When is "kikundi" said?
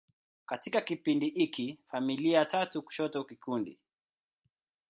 3.23-3.79